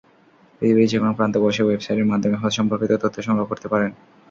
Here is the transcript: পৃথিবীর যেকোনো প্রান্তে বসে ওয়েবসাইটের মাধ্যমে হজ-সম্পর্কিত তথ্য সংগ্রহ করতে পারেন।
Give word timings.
পৃথিবীর 0.57 0.91
যেকোনো 0.91 1.11
প্রান্তে 1.17 1.39
বসে 1.39 1.61
ওয়েবসাইটের 1.63 2.09
মাধ্যমে 2.11 2.39
হজ-সম্পর্কিত 2.41 2.91
তথ্য 3.03 3.17
সংগ্রহ 3.21 3.45
করতে 3.49 3.67
পারেন। 3.73 3.91